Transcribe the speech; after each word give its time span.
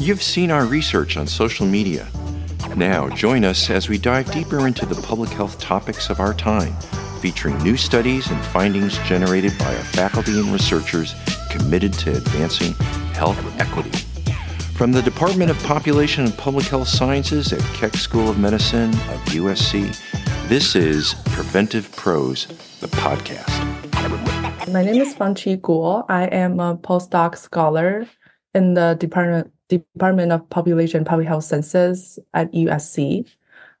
You've 0.00 0.22
seen 0.22 0.50
our 0.50 0.64
research 0.64 1.18
on 1.18 1.26
social 1.26 1.66
media. 1.66 2.08
Now, 2.74 3.10
join 3.10 3.44
us 3.44 3.68
as 3.68 3.90
we 3.90 3.98
dive 3.98 4.32
deeper 4.32 4.66
into 4.66 4.86
the 4.86 4.98
public 5.02 5.28
health 5.28 5.60
topics 5.60 6.08
of 6.08 6.20
our 6.20 6.32
time, 6.32 6.74
featuring 7.20 7.62
new 7.62 7.76
studies 7.76 8.30
and 8.30 8.42
findings 8.46 8.96
generated 9.00 9.52
by 9.58 9.76
our 9.76 9.84
faculty 9.84 10.40
and 10.40 10.50
researchers 10.50 11.14
committed 11.50 11.92
to 11.92 12.12
advancing 12.16 12.72
health 13.12 13.38
equity. 13.60 13.90
From 14.72 14.90
the 14.90 15.02
Department 15.02 15.50
of 15.50 15.62
Population 15.64 16.24
and 16.24 16.38
Public 16.38 16.64
Health 16.64 16.88
Sciences 16.88 17.52
at 17.52 17.60
Keck 17.74 17.92
School 17.92 18.30
of 18.30 18.38
Medicine 18.38 18.88
of 18.88 19.20
USC, 19.26 19.94
this 20.48 20.74
is 20.74 21.12
Preventive 21.26 21.94
Dose, 22.02 22.46
the 22.80 22.86
podcast. 22.86 23.52
My 24.72 24.82
name 24.82 25.02
is 25.02 25.14
Fangqi 25.14 25.60
Guo. 25.60 26.06
I 26.08 26.24
am 26.24 26.58
a 26.58 26.78
postdoc 26.78 27.36
scholar 27.36 28.06
in 28.54 28.72
the 28.72 28.96
Department 28.98 29.52
Department 29.78 30.32
of 30.32 30.48
Population 30.50 31.04
Public 31.04 31.28
Health 31.28 31.44
Sciences 31.44 32.18
at 32.34 32.52
USC. 32.52 33.26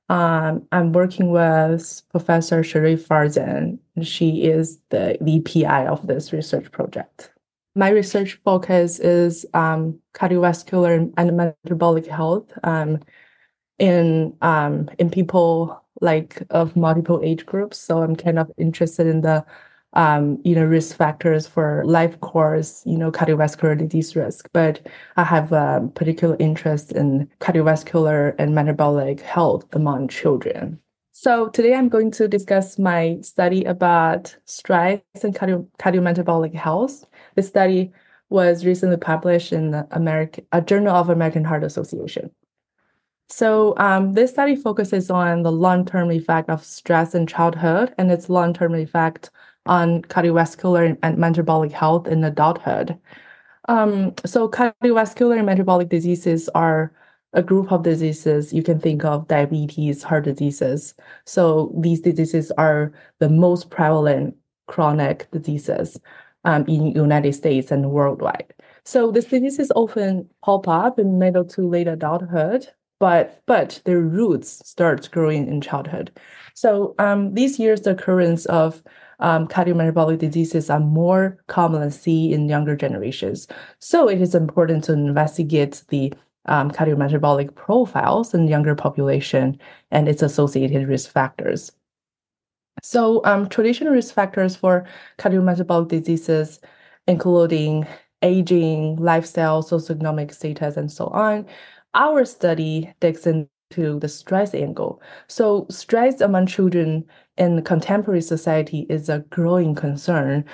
Um, 0.08 0.66
I'm 0.72 0.92
working 0.92 1.30
with 1.30 2.02
Professor 2.10 2.62
Shohreh 2.62 2.98
Farzan. 2.98 3.78
She 4.02 4.42
is 4.42 4.80
the, 4.88 5.16
VPI 5.20 5.86
of 5.86 6.06
this 6.06 6.32
research 6.32 6.72
project. 6.72 7.32
My 7.76 7.90
research 7.90 8.40
focus 8.44 8.98
is 8.98 9.46
um, 9.54 10.00
cardiovascular 10.14 11.12
and 11.16 11.36
metabolic 11.36 12.06
health 12.06 12.50
um, 12.64 12.98
in 13.78 14.36
um, 14.42 14.90
in 14.98 15.10
people 15.10 15.80
like 16.00 16.42
of 16.50 16.74
multiple 16.74 17.20
age 17.22 17.46
groups. 17.46 17.78
So 17.78 18.02
I'm 18.02 18.16
kind 18.16 18.38
of 18.38 18.50
interested 18.56 19.06
in 19.06 19.20
the 19.20 19.44
um, 19.94 20.40
you 20.44 20.54
know, 20.54 20.64
risk 20.64 20.96
factors 20.96 21.46
for 21.46 21.82
life 21.84 22.18
course, 22.20 22.82
you 22.86 22.96
know, 22.96 23.10
cardiovascular 23.10 23.76
disease 23.76 24.14
risk. 24.14 24.48
But 24.52 24.86
I 25.16 25.24
have 25.24 25.52
a 25.52 25.90
particular 25.94 26.36
interest 26.38 26.92
in 26.92 27.28
cardiovascular 27.40 28.34
and 28.38 28.54
metabolic 28.54 29.20
health 29.20 29.64
among 29.72 30.08
children. 30.08 30.78
So 31.12 31.48
today 31.48 31.74
I'm 31.74 31.88
going 31.88 32.12
to 32.12 32.28
discuss 32.28 32.78
my 32.78 33.18
study 33.20 33.64
about 33.64 34.34
stress 34.46 35.00
and 35.22 35.34
cardio 35.34 35.66
cardiometabolic 35.78 36.54
health. 36.54 37.04
This 37.34 37.48
study 37.48 37.92
was 38.30 38.64
recently 38.64 38.96
published 38.96 39.52
in 39.52 39.72
the 39.72 39.86
American 39.90 40.46
a 40.52 40.62
Journal 40.62 40.94
of 40.94 41.10
American 41.10 41.44
Heart 41.44 41.64
Association. 41.64 42.30
So 43.28 43.74
um, 43.76 44.14
this 44.14 44.30
study 44.30 44.56
focuses 44.56 45.10
on 45.10 45.42
the 45.42 45.52
long-term 45.52 46.10
effect 46.10 46.48
of 46.48 46.64
stress 46.64 47.14
in 47.14 47.26
childhood 47.26 47.94
and 47.96 48.10
its 48.10 48.28
long-term 48.28 48.74
effect 48.74 49.30
on 49.66 50.02
cardiovascular 50.02 50.96
and 51.02 51.18
metabolic 51.18 51.72
health 51.72 52.06
in 52.06 52.24
adulthood. 52.24 52.98
Um, 53.68 54.14
so 54.24 54.48
cardiovascular 54.48 55.36
and 55.36 55.46
metabolic 55.46 55.88
diseases 55.88 56.48
are 56.54 56.92
a 57.32 57.42
group 57.42 57.70
of 57.70 57.84
diseases 57.84 58.52
you 58.52 58.62
can 58.62 58.80
think 58.80 59.04
of 59.04 59.28
diabetes, 59.28 60.02
heart 60.02 60.24
diseases. 60.24 60.94
So 61.26 61.72
these 61.78 62.00
diseases 62.00 62.50
are 62.52 62.92
the 63.20 63.28
most 63.28 63.70
prevalent 63.70 64.34
chronic 64.66 65.30
diseases 65.30 66.00
um, 66.44 66.64
in 66.66 66.94
United 66.94 67.34
States 67.34 67.70
and 67.70 67.90
worldwide. 67.90 68.52
So 68.84 69.10
these 69.12 69.26
diseases 69.26 69.70
often 69.76 70.28
pop 70.42 70.66
up 70.66 70.98
in 70.98 71.18
middle 71.18 71.44
to 71.44 71.68
late 71.68 71.86
adulthood, 71.86 72.68
but 72.98 73.42
but 73.46 73.80
their 73.84 74.00
roots 74.00 74.66
start 74.68 75.08
growing 75.12 75.46
in 75.46 75.60
childhood. 75.60 76.10
So 76.54 76.94
um, 76.98 77.34
these 77.34 77.58
years, 77.58 77.82
the 77.82 77.92
occurrence 77.92 78.46
of 78.46 78.82
um, 79.20 79.46
cardiometabolic 79.46 80.18
diseases 80.18 80.70
are 80.70 80.80
more 80.80 81.38
commonly 81.46 81.90
seen 81.90 82.32
in 82.32 82.48
younger 82.48 82.76
generations. 82.76 83.46
So 83.78 84.08
it 84.08 84.20
is 84.20 84.34
important 84.34 84.84
to 84.84 84.92
investigate 84.92 85.82
the 85.88 86.12
um, 86.46 86.70
cardiometabolic 86.70 87.54
profiles 87.54 88.34
in 88.34 88.48
younger 88.48 88.74
population 88.74 89.58
and 89.90 90.08
its 90.08 90.22
associated 90.22 90.88
risk 90.88 91.10
factors. 91.10 91.70
So 92.82 93.20
um, 93.24 93.48
traditional 93.48 93.92
risk 93.92 94.14
factors 94.14 94.56
for 94.56 94.86
cardiometabolic 95.18 95.88
diseases, 95.88 96.60
including 97.06 97.86
aging, 98.22 98.96
lifestyle, 98.96 99.62
socioeconomic 99.62 100.32
status, 100.32 100.76
and 100.76 100.90
so 100.90 101.06
on. 101.08 101.46
Our 101.94 102.24
study 102.24 102.92
digs 103.00 103.26
into 103.70 103.98
the 103.98 104.08
stress 104.08 104.54
angle. 104.54 105.00
So 105.28 105.66
stress 105.70 106.20
among 106.20 106.46
children 106.46 107.04
in 107.36 107.62
contemporary 107.62 108.22
society 108.22 108.86
is 108.88 109.08
a 109.08 109.20
growing 109.30 109.74
concern. 109.74 110.44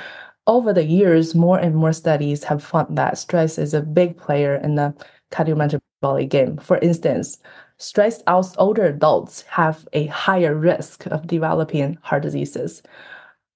Over 0.46 0.72
the 0.72 0.84
years, 0.84 1.34
more 1.34 1.58
and 1.58 1.74
more 1.74 1.92
studies 1.92 2.44
have 2.44 2.62
found 2.62 2.96
that 2.96 3.18
stress 3.18 3.58
is 3.58 3.74
a 3.74 3.80
big 3.82 4.16
player 4.16 4.56
in 4.56 4.76
the 4.76 4.94
cardiometabolic 5.32 6.28
game. 6.28 6.58
For 6.58 6.78
instance, 6.78 7.38
stressed 7.78 8.22
out 8.26 8.54
older 8.58 8.84
adults 8.84 9.42
have 9.42 9.88
a 9.92 10.06
higher 10.06 10.54
risk 10.54 11.06
of 11.06 11.26
developing 11.26 11.98
heart 12.02 12.22
diseases. 12.22 12.82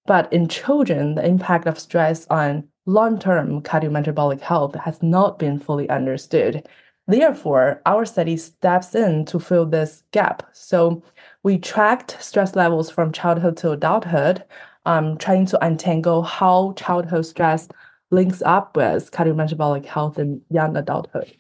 But 0.07 0.33
in 0.33 0.49
children, 0.49 1.15
the 1.15 1.25
impact 1.25 1.67
of 1.67 1.79
stress 1.79 2.27
on 2.29 2.67
long 2.87 3.19
term 3.19 3.63
cardiometabolic 3.63 4.41
health 4.41 4.75
has 4.75 5.03
not 5.03 5.39
been 5.39 5.61
fully 5.61 5.89
understood. 5.91 6.67
Therefore, 7.07 7.83
our 7.87 8.05
study 8.05 8.37
steps 8.37 8.95
in 8.95 9.25
to 9.27 9.41
fill 9.41 9.67
this 9.67 10.05
gap. 10.13 10.49
So, 10.53 11.03
we 11.43 11.59
tracked 11.59 12.23
stress 12.23 12.55
levels 12.55 12.91
from 12.91 13.13
childhood 13.13 13.57
to 13.59 13.73
adulthood, 13.73 14.45
um, 14.87 15.17
trying 15.19 15.47
to 15.47 15.65
untangle 15.65 16.23
how 16.23 16.73
childhood 16.77 17.27
stress 17.27 17.69
links 18.11 18.43
up 18.43 18.77
with 18.77 19.11
cardiometabolic 19.11 19.87
health 19.87 20.19
in 20.19 20.43
young 20.51 20.77
adulthood. 20.77 21.37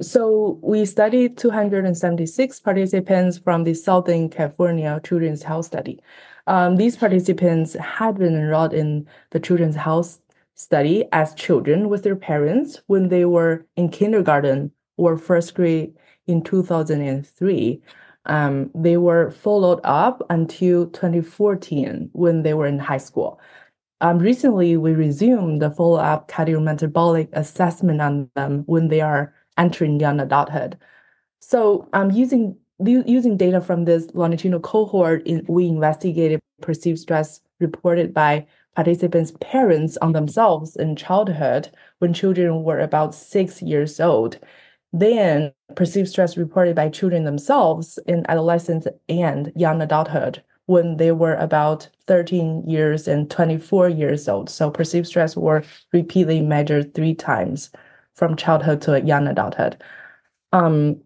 So 0.00 0.58
we 0.62 0.84
studied 0.84 1.38
276 1.38 2.60
participants 2.60 3.38
from 3.38 3.64
the 3.64 3.72
Southern 3.72 4.28
California 4.28 5.00
Children's 5.02 5.42
Health 5.42 5.66
Study. 5.66 6.02
Um, 6.46 6.76
these 6.76 6.96
participants 6.96 7.74
had 7.74 8.18
been 8.18 8.34
enrolled 8.34 8.74
in 8.74 9.06
the 9.30 9.40
Children's 9.40 9.76
Health 9.76 10.20
Study 10.54 11.06
as 11.12 11.34
children 11.34 11.88
with 11.88 12.02
their 12.02 12.16
parents 12.16 12.82
when 12.88 13.08
they 13.08 13.24
were 13.24 13.66
in 13.76 13.88
kindergarten 13.88 14.70
or 14.96 15.16
first 15.16 15.54
grade 15.54 15.94
in 16.26 16.42
2003 16.42 17.82
um, 18.26 18.70
they 18.74 18.96
were 18.96 19.30
followed 19.30 19.80
up 19.84 20.24
until 20.30 20.86
2014 20.86 22.10
when 22.12 22.42
they 22.42 22.54
were 22.54 22.66
in 22.66 22.78
high 22.78 22.98
school. 22.98 23.40
Um, 24.00 24.18
recently, 24.18 24.76
we 24.76 24.92
resumed 24.92 25.62
the 25.62 25.70
follow 25.70 25.98
up 25.98 26.28
cardiometabolic 26.28 27.28
assessment 27.32 28.02
on 28.02 28.30
them 28.34 28.64
when 28.66 28.88
they 28.88 29.00
are 29.00 29.32
entering 29.56 29.98
young 30.00 30.20
adulthood. 30.20 30.76
So, 31.40 31.88
um, 31.92 32.10
using 32.10 32.56
using 32.84 33.38
data 33.38 33.62
from 33.62 33.86
this 33.86 34.08
longitudinal 34.12 34.60
cohort, 34.60 35.26
in, 35.26 35.42
we 35.48 35.66
investigated 35.66 36.40
perceived 36.60 36.98
stress 36.98 37.40
reported 37.58 38.12
by 38.12 38.46
participants' 38.74 39.32
parents 39.40 39.96
on 39.98 40.12
themselves 40.12 40.76
in 40.76 40.94
childhood 40.94 41.70
when 42.00 42.12
children 42.12 42.64
were 42.64 42.80
about 42.80 43.14
six 43.14 43.62
years 43.62 43.98
old 43.98 44.38
then 45.00 45.52
perceived 45.74 46.08
stress 46.08 46.36
reported 46.36 46.74
by 46.74 46.88
children 46.88 47.24
themselves 47.24 47.98
in 48.06 48.24
adolescence 48.28 48.86
and 49.08 49.52
young 49.54 49.82
adulthood 49.82 50.42
when 50.66 50.96
they 50.96 51.12
were 51.12 51.34
about 51.34 51.88
13 52.06 52.68
years 52.68 53.06
and 53.06 53.30
24 53.30 53.88
years 53.88 54.28
old. 54.28 54.50
So 54.50 54.70
perceived 54.70 55.06
stress 55.06 55.36
were 55.36 55.62
repeatedly 55.92 56.40
measured 56.40 56.94
three 56.94 57.14
times 57.14 57.70
from 58.14 58.36
childhood 58.36 58.80
to 58.82 59.00
young 59.02 59.28
adulthood. 59.28 59.82
Um, 60.52 61.00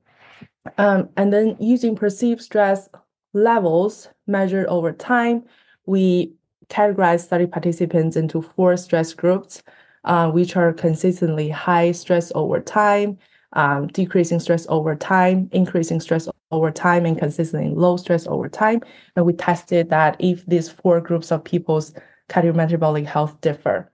um, 0.79 1.09
and 1.17 1.33
then 1.33 1.57
using 1.59 1.97
perceived 1.97 2.43
stress 2.43 2.89
levels 3.33 4.09
measured 4.27 4.67
over 4.67 4.93
time, 4.93 5.45
we 5.87 6.33
categorize 6.69 7.21
study 7.21 7.47
participants 7.47 8.17
into 8.17 8.41
four 8.43 8.77
stress 8.77 9.13
groups, 9.13 9.63
uh, 10.05 10.31
which 10.31 10.57
are 10.57 10.73
consistently 10.73 11.49
high 11.49 11.93
stress 11.93 12.31
over 12.35 12.61
time, 12.61 13.19
um, 13.55 13.89
decreasing 13.89 14.41
stress 14.41 14.67
over 14.69 14.95
time, 14.95 15.49
increasing 15.53 16.01
stress 16.01 16.29
over 16.51 16.71
time, 16.71 17.07
and 17.07 17.19
consistently 17.19 17.75
low 17.75 17.97
stress 17.97 18.27
over 18.27 18.49
time. 18.49 18.81
And 19.17 19.27
we 19.27 19.33
tested 19.33 19.91
that 19.91 20.17
if 20.19 20.45
these 20.47 20.69
four 20.69 21.01
groups 21.01 21.31
of 21.31 21.45
people's 21.45 21.93
cardiometabolic 22.29 23.05
health 23.05 23.41
differ. 23.41 23.91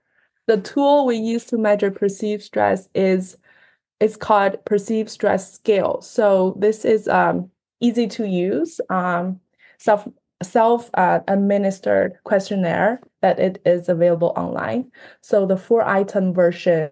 The 0.47 0.57
tool 0.57 1.05
we 1.05 1.17
use 1.17 1.45
to 1.45 1.57
measure 1.57 1.91
perceived 1.91 2.43
stress 2.43 2.87
is 2.95 3.37
it's 3.99 4.15
called 4.15 4.63
perceived 4.65 5.09
stress 5.09 5.53
scale. 5.53 6.01
So 6.01 6.55
this 6.59 6.85
is 6.85 7.07
um, 7.07 7.49
easy 7.79 8.07
to 8.07 8.27
use, 8.27 8.79
um, 8.89 9.39
self 9.79 10.07
self 10.43 10.89
uh, 10.93 11.19
administered 11.27 12.13
questionnaire 12.23 13.01
that 13.21 13.39
it 13.39 13.59
is 13.65 13.89
available 13.89 14.33
online. 14.37 14.91
So 15.21 15.45
the 15.47 15.57
four 15.57 15.83
item 15.83 16.33
version 16.33 16.91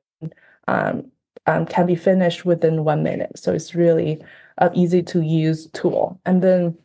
um, 0.67 1.11
um, 1.47 1.65
can 1.65 1.85
be 1.85 1.95
finished 1.95 2.45
within 2.45 2.83
one 2.83 3.03
minute. 3.03 3.37
So 3.37 3.53
it's 3.53 3.75
really 3.75 4.23
an 4.57 4.75
easy 4.75 5.03
to 5.03 5.21
use 5.21 5.67
tool. 5.71 6.19
And 6.25 6.41
then, 6.41 6.77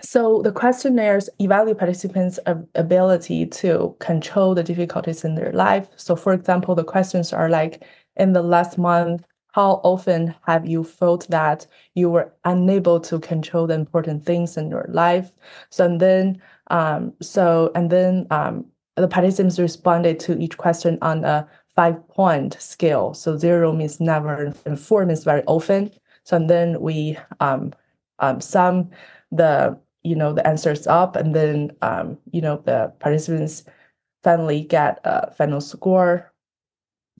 so 0.00 0.40
the 0.42 0.52
questionnaires 0.52 1.28
evaluate 1.38 1.78
participants' 1.78 2.38
ability 2.74 3.46
to 3.46 3.94
control 3.98 4.54
the 4.54 4.62
difficulties 4.62 5.24
in 5.24 5.34
their 5.34 5.52
life. 5.52 5.88
So, 5.96 6.16
for 6.16 6.32
example, 6.32 6.74
the 6.74 6.84
questions 6.84 7.32
are 7.32 7.50
like, 7.50 7.84
in 8.16 8.32
the 8.32 8.42
last 8.42 8.78
month, 8.78 9.24
how 9.52 9.80
often 9.82 10.34
have 10.46 10.66
you 10.66 10.84
felt 10.84 11.26
that 11.28 11.66
you 11.94 12.08
were 12.08 12.32
unable 12.44 13.00
to 13.00 13.18
control 13.18 13.66
the 13.66 13.74
important 13.74 14.24
things 14.24 14.56
in 14.56 14.70
your 14.70 14.86
life? 14.88 15.32
So 15.70 15.84
and 15.86 16.00
then 16.00 16.40
um, 16.68 17.12
so 17.20 17.72
and 17.74 17.90
then 17.90 18.26
um, 18.30 18.66
the 18.96 19.08
participants 19.08 19.58
responded 19.58 20.20
to 20.20 20.38
each 20.38 20.56
question 20.56 20.98
on 21.02 21.24
a 21.24 21.48
five 21.80 22.08
point 22.08 22.60
scale. 22.60 23.14
So 23.14 23.38
zero 23.38 23.72
means 23.72 24.00
never 24.00 24.52
and 24.66 24.78
four 24.78 25.06
means 25.06 25.24
very 25.24 25.42
often. 25.46 25.90
So 26.24 26.36
and 26.36 26.50
then 26.50 26.78
we 26.78 27.16
um, 27.40 27.72
um, 28.18 28.42
sum 28.42 28.90
the 29.32 29.78
you 30.02 30.14
know 30.14 30.34
the 30.34 30.46
answers 30.46 30.86
up 30.86 31.16
and 31.16 31.34
then 31.34 31.70
um, 31.80 32.18
you 32.32 32.42
know 32.42 32.62
the 32.66 32.92
participants 32.98 33.64
finally 34.22 34.60
get 34.60 35.00
a 35.04 35.30
final 35.32 35.62
score 35.62 36.30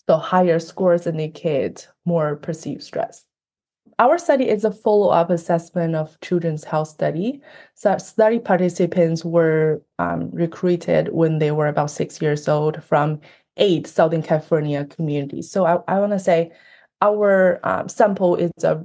so 0.07 0.17
higher 0.19 0.59
scores 0.59 1.07
indicate 1.07 1.89
more 2.05 2.37
perceived 2.37 2.83
stress. 2.83 3.25
Our 3.99 4.19
study 4.19 4.49
is 4.49 4.65
a 4.65 4.73
follow-up 4.73 5.31
assessment 5.31 5.95
of 5.95 6.19
children's 6.21 6.65
health 6.65 6.89
study. 6.89 7.41
So 7.75 7.97
study 7.99 8.39
participants 8.39 9.25
were 9.25 9.83
um, 9.99 10.31
recruited 10.33 11.13
when 11.13 11.39
they 11.39 11.51
were 11.51 11.69
about 11.69 11.91
six 11.91 12.21
years 12.21 12.49
old 12.49 12.83
from 12.83 13.21
eight 13.61 13.87
Southern 13.87 14.23
California 14.23 14.85
communities. 14.85 15.51
So 15.51 15.65
I, 15.65 15.79
I 15.87 16.01
want 16.01 16.13
to 16.13 16.19
say 16.19 16.51
our 17.01 17.61
um, 17.63 17.89
sample 17.89 18.37
is 18.37 18.51
a 18.65 18.85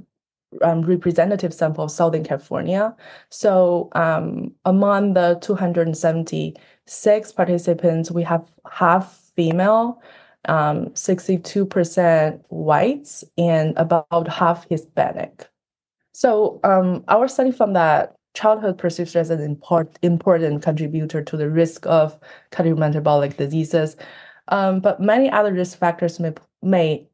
um, 0.62 0.82
representative 0.82 1.52
sample 1.52 1.84
of 1.84 1.90
Southern 1.90 2.24
California. 2.24 2.94
So 3.30 3.88
um, 3.92 4.52
among 4.64 5.14
the 5.14 5.38
276 5.40 7.32
participants, 7.32 8.10
we 8.10 8.22
have 8.22 8.48
half 8.70 9.18
female, 9.34 10.00
um, 10.48 10.86
62% 10.90 12.40
whites, 12.48 13.24
and 13.36 13.76
about 13.76 14.28
half 14.28 14.68
Hispanic. 14.68 15.48
So 16.12 16.60
um, 16.64 17.04
our 17.08 17.28
study 17.28 17.50
found 17.50 17.76
that 17.76 18.14
childhood 18.34 18.78
perceived 18.78 19.08
stress 19.08 19.26
is 19.26 19.38
an 19.38 19.42
import, 19.42 19.98
important 20.02 20.62
contributor 20.62 21.22
to 21.22 21.36
the 21.36 21.50
risk 21.50 21.86
of 21.86 22.18
cardiometabolic 22.52 23.36
diseases. 23.36 23.96
Um, 24.48 24.80
but 24.80 25.00
many 25.00 25.30
other 25.30 25.52
risk 25.52 25.78
factors 25.78 26.20
may, 26.20 26.32
may 26.62 27.08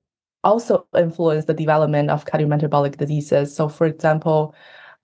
also 0.44 0.86
influence 0.96 1.44
the 1.46 1.54
development 1.54 2.10
of 2.10 2.24
cardiometabolic 2.24 2.96
diseases. 2.96 3.54
So, 3.54 3.68
for 3.68 3.86
example, 3.86 4.54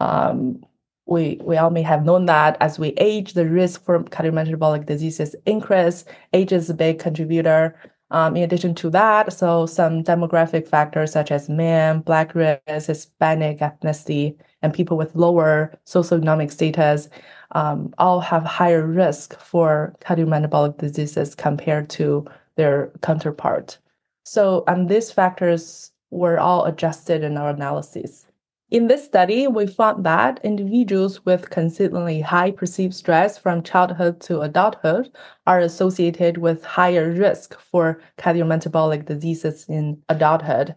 um, 0.01 0.65
we 1.07 1.41
we 1.43 1.57
all 1.57 1.71
may 1.71 1.83
have 1.83 2.05
known 2.05 2.27
that 2.27 2.57
as 2.61 2.79
we 2.79 2.89
age, 2.99 3.33
the 3.33 3.49
risk 3.49 3.83
for 3.85 4.03
cardiometabolic 4.05 4.87
diseases 4.87 5.35
increase. 5.47 6.05
Age 6.33 6.53
is 6.53 6.69
a 6.69 6.75
big 6.75 6.99
contributor. 6.99 7.75
Um, 8.11 8.37
in 8.37 8.43
addition 8.43 8.75
to 8.77 8.91
that, 8.91 9.33
so 9.33 9.67
some 9.67 10.03
demographic 10.03 10.67
factors 10.67 11.13
such 11.13 11.31
as 11.31 11.49
men, 11.49 12.01
Black 12.01 12.35
race, 12.35 12.61
Hispanic 12.67 13.59
ethnicity, 13.59 14.37
and 14.63 14.73
people 14.73 14.97
with 14.97 15.15
lower 15.15 15.79
socioeconomic 15.87 16.51
status 16.51 17.09
um, 17.53 17.93
all 17.99 18.21
have 18.21 18.45
higher 18.45 18.87
risk 18.87 19.39
for 19.39 19.95
cardiometabolic 20.01 20.79
diseases 20.79 21.35
compared 21.35 21.91
to 21.91 22.27
their 22.57 22.91
counterpart. 23.03 23.79
So, 24.25 24.65
and 24.67 24.89
these 24.89 25.13
factors 25.13 25.93
were 26.11 26.39
all 26.39 26.65
adjusted 26.65 27.23
in 27.23 27.37
our 27.37 27.51
analysis. 27.51 28.27
In 28.71 28.87
this 28.87 29.03
study, 29.03 29.47
we 29.47 29.67
found 29.67 30.05
that 30.05 30.41
individuals 30.45 31.25
with 31.25 31.49
consistently 31.49 32.21
high 32.21 32.51
perceived 32.51 32.95
stress 32.95 33.39
from 33.39 33.63
childhood 33.63 34.21
to 34.23 34.43
adulthood 34.43 35.11
are 35.47 35.61
associated 35.61 36.37
with 36.37 36.65
higher 36.65 37.11
risk 37.11 37.59
for 37.59 38.03
cardiometabolic 38.19 39.07
diseases 39.07 39.65
in 39.71 40.03
adulthood. 40.11 40.75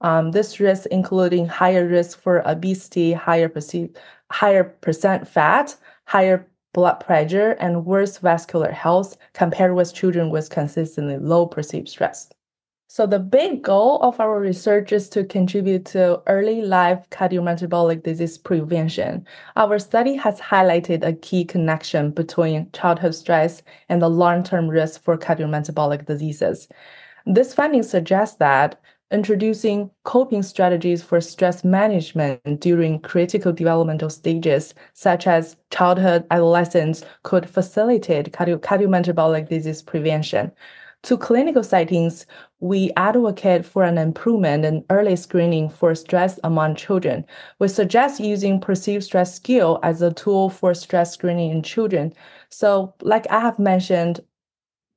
Um, 0.00 0.30
this 0.30 0.60
risk 0.60 0.86
including 0.92 1.48
higher 1.48 1.88
risk 1.88 2.20
for 2.20 2.40
obesity, 2.48 3.12
higher 3.12 3.48
perceived, 3.48 3.98
higher 4.30 4.62
percent 4.62 5.26
fat, 5.26 5.76
higher 6.06 6.48
blood 6.72 7.00
pressure, 7.00 7.52
and 7.58 7.84
worse 7.84 8.18
vascular 8.18 8.70
health 8.70 9.16
compared 9.32 9.74
with 9.74 9.92
children 9.92 10.30
with 10.30 10.50
consistently 10.50 11.16
low 11.18 11.46
perceived 11.46 11.88
stress. 11.88 12.30
So 12.86 13.06
the 13.06 13.18
big 13.18 13.62
goal 13.62 13.98
of 14.02 14.20
our 14.20 14.38
research 14.38 14.92
is 14.92 15.08
to 15.10 15.24
contribute 15.24 15.84
to 15.86 16.22
early 16.26 16.62
life 16.62 17.08
cardiometabolic 17.10 18.02
disease 18.02 18.38
prevention. 18.38 19.26
Our 19.56 19.78
study 19.78 20.14
has 20.16 20.40
highlighted 20.40 21.04
a 21.04 21.14
key 21.14 21.44
connection 21.44 22.10
between 22.10 22.70
childhood 22.72 23.14
stress 23.14 23.62
and 23.88 24.00
the 24.00 24.10
long-term 24.10 24.68
risk 24.68 25.02
for 25.02 25.16
cardiometabolic 25.16 26.06
diseases. 26.06 26.68
This 27.26 27.54
finding 27.54 27.82
suggests 27.82 28.36
that 28.36 28.80
introducing 29.10 29.90
coping 30.04 30.42
strategies 30.42 31.02
for 31.02 31.20
stress 31.20 31.64
management 31.64 32.60
during 32.60 33.00
critical 33.00 33.52
developmental 33.52 34.10
stages, 34.10 34.74
such 34.92 35.26
as 35.26 35.56
childhood, 35.70 36.26
adolescence, 36.30 37.04
could 37.22 37.48
facilitate 37.48 38.32
cardio- 38.32 38.58
cardiometabolic 38.58 39.48
disease 39.48 39.82
prevention. 39.82 40.52
To 41.04 41.18
clinical 41.18 41.62
settings, 41.62 42.26
we 42.64 42.90
advocate 42.96 43.62
for 43.62 43.84
an 43.84 43.98
improvement 43.98 44.64
in 44.64 44.82
early 44.88 45.16
screening 45.16 45.68
for 45.68 45.94
stress 45.94 46.40
among 46.44 46.74
children. 46.74 47.22
We 47.58 47.68
suggest 47.68 48.20
using 48.20 48.58
perceived 48.58 49.04
stress 49.04 49.34
scale 49.34 49.78
as 49.82 50.00
a 50.00 50.14
tool 50.14 50.48
for 50.48 50.72
stress 50.72 51.12
screening 51.12 51.50
in 51.50 51.62
children. 51.62 52.14
So, 52.48 52.94
like 53.02 53.30
I 53.30 53.40
have 53.40 53.58
mentioned 53.58 54.20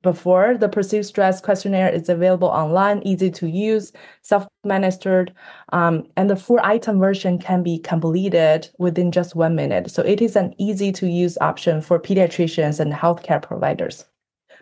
before, 0.02 0.56
the 0.56 0.70
perceived 0.70 1.04
stress 1.04 1.42
questionnaire 1.42 1.90
is 1.90 2.08
available 2.08 2.48
online, 2.48 3.02
easy 3.02 3.30
to 3.32 3.46
use, 3.46 3.92
self-administered, 4.22 5.34
um, 5.74 6.04
and 6.16 6.30
the 6.30 6.36
four-item 6.36 6.98
version 6.98 7.38
can 7.38 7.62
be 7.62 7.80
completed 7.80 8.70
within 8.78 9.12
just 9.12 9.36
one 9.36 9.54
minute. 9.54 9.90
So 9.90 10.00
it 10.00 10.22
is 10.22 10.36
an 10.36 10.54
easy 10.56 10.90
to 10.92 11.06
use 11.06 11.36
option 11.42 11.82
for 11.82 12.00
pediatricians 12.00 12.80
and 12.80 12.94
healthcare 12.94 13.42
providers. 13.42 14.06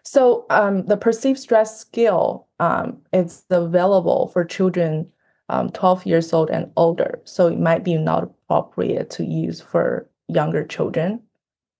So 0.02 0.46
um, 0.50 0.86
the 0.86 0.96
perceived 0.96 1.38
stress 1.38 1.78
scale 1.78 2.45
um, 2.60 2.98
is 3.12 3.44
available 3.50 4.28
for 4.28 4.44
children 4.44 5.10
um, 5.48 5.70
12 5.70 6.06
years 6.06 6.32
old 6.32 6.50
and 6.50 6.70
older. 6.76 7.20
So 7.24 7.46
it 7.48 7.58
might 7.58 7.84
be 7.84 7.96
not 7.96 8.24
appropriate 8.24 9.10
to 9.10 9.24
use 9.24 9.60
for 9.60 10.08
younger 10.28 10.64
children. 10.64 11.22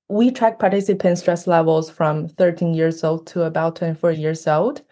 We 0.08 0.30
track 0.30 0.58
participant 0.60 1.18
stress 1.18 1.46
levels 1.48 1.90
from 1.90 2.28
13 2.28 2.74
years 2.74 3.02
old 3.02 3.26
to 3.28 3.42
about 3.42 3.76
24 3.76 4.12
years 4.12 4.46
old. 4.46 4.82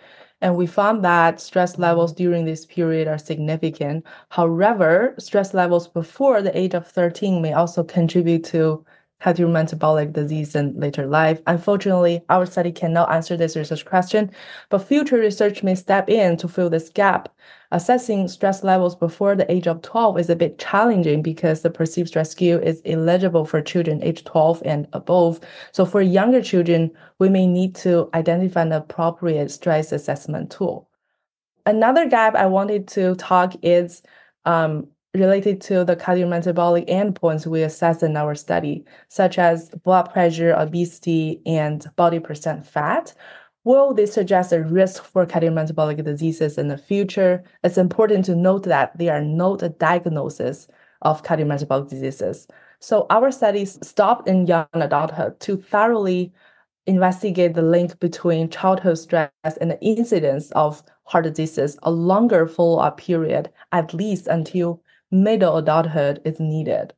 And 0.41 0.57
we 0.57 0.67
found 0.67 1.05
that 1.05 1.41
stress 1.41 1.79
levels 1.79 2.13
during 2.13 2.45
this 2.45 2.67
period 2.67 3.07
are 3.09 3.17
significant. 3.17 4.05
However, 4.31 5.15
stress 5.19 5.55
levels 5.55 5.89
before 5.89 6.43
the 6.43 6.57
age 6.59 6.75
of 6.75 6.87
13 6.87 7.41
may 7.41 7.53
also 7.53 7.85
contribute 7.85 8.45
to 8.47 8.85
cardiometabolic 9.25 10.13
disease 10.13 10.55
in 10.55 10.79
later 10.79 11.07
life. 11.07 11.41
Unfortunately, 11.47 12.23
our 12.29 12.45
study 12.45 12.71
cannot 12.71 13.11
answer 13.11 13.37
this 13.37 13.57
research 13.57 13.85
question, 13.85 14.31
but 14.69 14.79
future 14.79 15.17
research 15.17 15.63
may 15.63 15.75
step 15.75 16.11
in 16.11 16.37
to 16.37 16.47
fill 16.47 16.69
this 16.69 16.91
gap. 16.91 17.35
Assessing 17.73 18.29
stress 18.29 18.63
levels 18.63 18.95
before 18.95 19.35
the 19.35 19.51
age 19.51 19.67
of 19.67 19.81
12 19.81 20.19
is 20.19 20.31
a 20.31 20.37
bit 20.37 20.59
challenging 20.59 21.23
because 21.23 21.63
the 21.63 21.71
perceived 21.71 22.09
stress 22.09 22.31
scale 22.31 22.59
is 22.59 22.83
eligible 22.85 23.47
for 23.47 23.63
children 23.63 24.03
age 24.03 24.25
12 24.25 24.63
and 24.65 24.87
above. 24.93 25.41
So 25.73 25.87
for 25.87 26.03
younger 26.03 26.43
children, 26.43 26.91
we 27.19 27.31
may 27.31 27.47
need 27.47 27.75
to 27.77 28.11
identify 28.13 28.63
an 28.63 28.73
appropriate 28.73 29.51
stress 29.51 29.91
assessment 29.91 30.51
tool. 30.53 30.89
Another 31.67 32.07
gap 32.07 32.35
I 32.35 32.47
wanted 32.47 32.87
to 32.89 33.15
talk 33.15 33.55
is 33.63 34.03
um, 34.45 34.89
related 35.15 35.61
to 35.63 35.85
the 35.85 35.97
cardiometabolic 35.97 36.89
endpoints 36.89 37.47
we 37.47 37.63
assess 37.63 38.03
in 38.03 38.17
our 38.17 38.35
study, 38.35 38.85
such 39.09 39.39
as 39.39 39.71
blood 39.85 40.13
pressure, 40.13 40.53
obesity, 40.53 41.41
and 41.47 41.87
body 41.97 42.19
percent 42.19 42.67
fat, 42.67 43.15
will 43.63 43.95
they 43.95 44.07
suggest 44.07 44.53
a 44.53 44.63
risk 44.63 45.05
for 45.05 45.25
cardiometabolic 45.25 46.05
diseases 46.05 46.59
in 46.59 46.69
the 46.69 46.77
future? 46.77 47.43
It's 47.63 47.79
important 47.79 48.25
to 48.27 48.37
note 48.37 48.65
that 48.65 48.97
they 48.99 49.09
are 49.09 49.23
not 49.23 49.63
a 49.63 49.69
diagnosis 49.69 50.69
of 51.03 51.23
cardiometabolic 51.23 51.89
diseases. 51.89 52.49
So 52.81 53.07
our 53.09 53.31
studies 53.31 53.79
stopped 53.87 54.29
in 54.29 54.47
young 54.47 54.67
adulthood 54.75 55.41
to 55.41 55.57
thoroughly 55.57 56.33
investigate 56.87 57.55
the 57.55 57.63
link 57.63 57.99
between 58.01 58.51
childhood 58.51 58.99
stress 58.99 59.31
and 59.61 59.71
the 59.71 59.81
incidence 59.81 60.51
of 60.51 60.83
heart 61.05 61.25
disease 61.33 61.79
a 61.83 61.91
longer 61.91 62.47
follow-up 62.47 62.99
period, 62.99 63.51
at 63.73 63.95
least 63.95 64.27
until 64.27 64.83
middle 65.15 65.57
adulthood 65.57 66.21
is 66.25 66.41
needed. 66.41 66.93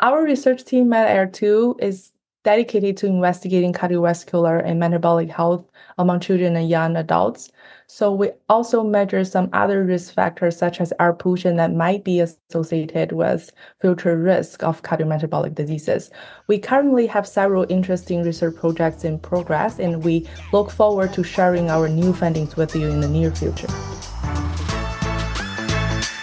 Our 0.00 0.24
research 0.24 0.64
team 0.64 0.86
MedAir2 0.86 1.82
is 1.82 2.12
dedicated 2.42 2.96
to 2.96 3.06
investigating 3.06 3.74
cardiovascular 3.74 4.64
and 4.64 4.80
metabolic 4.80 5.28
health 5.28 5.70
among 5.98 6.20
children 6.20 6.56
and 6.56 6.70
young 6.70 6.96
adults. 6.96 7.50
So 7.86 8.10
we 8.10 8.30
also 8.48 8.82
measure 8.82 9.22
some 9.26 9.50
other 9.52 9.84
risk 9.84 10.14
factors 10.14 10.56
such 10.56 10.80
as 10.80 10.94
air 10.98 11.12
pollution 11.12 11.56
that 11.56 11.74
might 11.74 12.02
be 12.02 12.20
associated 12.20 13.12
with 13.12 13.52
future 13.78 14.16
risk 14.16 14.62
of 14.62 14.82
cardiometabolic 14.82 15.54
diseases. 15.54 16.10
We 16.46 16.58
currently 16.58 17.06
have 17.08 17.28
several 17.28 17.66
interesting 17.68 18.22
research 18.22 18.56
projects 18.56 19.04
in 19.04 19.18
progress 19.18 19.78
and 19.78 20.02
we 20.02 20.26
look 20.54 20.70
forward 20.70 21.12
to 21.12 21.22
sharing 21.22 21.68
our 21.68 21.88
new 21.88 22.14
findings 22.14 22.56
with 22.56 22.74
you 22.74 22.88
in 22.88 23.00
the 23.00 23.08
near 23.08 23.30
future. 23.30 23.68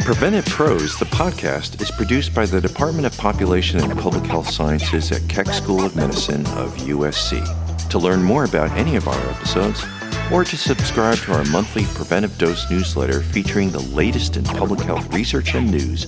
Preventive 0.07 0.45
Dose, 0.45 0.97
the 0.97 1.05
podcast, 1.07 1.81
is 1.81 1.91
produced 1.91 2.33
by 2.33 2.45
the 2.45 2.61
Department 2.61 3.05
of 3.05 3.17
Population 3.17 3.81
and 3.81 3.99
Public 3.99 4.25
Health 4.25 4.49
Sciences 4.49 5.11
at 5.11 5.27
Keck 5.27 5.47
School 5.47 5.83
of 5.83 5.97
Medicine 5.97 6.47
of 6.51 6.73
USC. 6.77 7.45
To 7.89 7.99
learn 7.99 8.23
more 8.23 8.45
about 8.45 8.71
any 8.77 8.95
of 8.95 9.05
our 9.09 9.29
episodes, 9.29 9.83
or 10.31 10.45
to 10.45 10.55
subscribe 10.55 11.17
to 11.17 11.33
our 11.33 11.43
monthly 11.47 11.83
Preventive 11.87 12.37
Dose 12.37 12.71
newsletter 12.71 13.21
featuring 13.21 13.69
the 13.69 13.81
latest 13.81 14.37
in 14.37 14.45
public 14.45 14.79
health 14.79 15.13
research 15.13 15.55
and 15.55 15.69
news, 15.69 16.05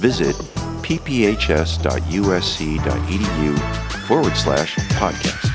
visit 0.00 0.34
pphs.usc.edu 0.80 1.68
forward 4.06 4.34
slash 4.34 4.76
podcast. 4.76 5.50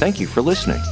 Thank 0.00 0.18
you 0.18 0.26
for 0.26 0.42
listening. 0.42 0.82